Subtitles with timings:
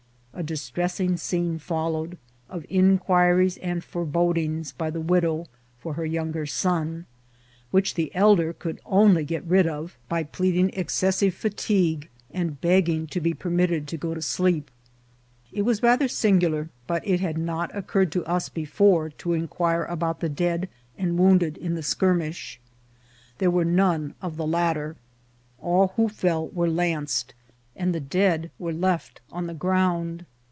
[0.33, 2.17] A distressing scene followed,
[2.49, 7.05] of inquiries and forebodings by the widow for her younger son,
[7.69, 11.35] which the elder could only get rid of by pleading ex 92 INCIDENTS OF TRAVEL.
[11.35, 11.39] cessive
[11.99, 14.71] fatigue, and begging to be permitted to go to sleep.
[15.51, 20.21] It was rather singular, but it had not occurred to us before to inquire about
[20.21, 22.59] the dead and wounded in the skirmish.
[23.37, 24.95] There were none of the latter;
[25.59, 27.35] all who fell were lanced,
[27.73, 30.23] and the dead were left on the ground.